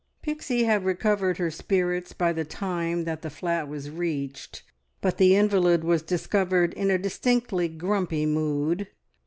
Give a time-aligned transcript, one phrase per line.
[0.23, 4.63] Pixie had recovered her spirits by the time that the flat was reached,
[4.99, 8.87] but the invalid was discovered in a distinctly "grumpy" mood.